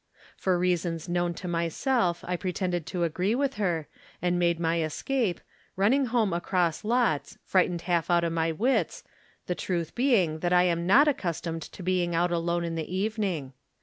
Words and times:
For 0.35 0.57
reasons 0.57 1.07
known 1.07 1.35
to 1.35 1.47
myself 1.47 2.23
I 2.27 2.35
pretended 2.35 2.87
to 2.87 3.03
agree 3.03 3.35
with 3.35 3.53
her, 3.61 3.87
and 4.19 4.39
made 4.39 4.59
my 4.59 4.81
escape, 4.81 5.39
running 5.75 6.07
home 6.07 6.33
across 6.33 6.83
lots, 6.83 7.37
frightened* 7.45 7.81
half 7.81 8.09
out 8.09 8.23
of 8.23 8.33
iDj 8.33 8.57
wits, 8.57 9.03
the 9.45 9.53
truth 9.53 9.93
being 9.93 10.39
that 10.39 10.53
I 10.53 10.63
am 10.63 10.87
not 10.87 11.07
accustomed 11.07 11.61
to 11.61 11.83
being 11.83 12.15
out 12.15 12.31
alone 12.31 12.63
in 12.63 12.73
the 12.73 12.95
even 12.97 13.23
ing. 13.23 13.53